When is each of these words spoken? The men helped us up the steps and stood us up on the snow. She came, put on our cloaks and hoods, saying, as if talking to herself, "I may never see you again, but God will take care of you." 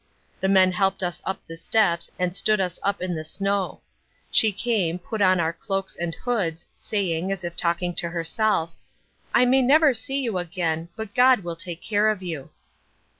The 0.39 0.49
men 0.49 0.71
helped 0.71 1.03
us 1.03 1.21
up 1.25 1.45
the 1.45 1.55
steps 1.55 2.09
and 2.17 2.35
stood 2.35 2.59
us 2.59 2.79
up 2.81 3.03
on 3.03 3.13
the 3.13 3.23
snow. 3.23 3.81
She 4.31 4.51
came, 4.51 4.97
put 4.97 5.21
on 5.21 5.39
our 5.39 5.53
cloaks 5.53 5.95
and 5.95 6.15
hoods, 6.15 6.65
saying, 6.79 7.31
as 7.31 7.43
if 7.43 7.55
talking 7.55 7.93
to 7.97 8.09
herself, 8.09 8.71
"I 9.31 9.45
may 9.45 9.61
never 9.61 9.93
see 9.93 10.19
you 10.19 10.39
again, 10.39 10.89
but 10.95 11.13
God 11.13 11.41
will 11.41 11.55
take 11.55 11.83
care 11.83 12.07
of 12.09 12.23
you." 12.23 12.49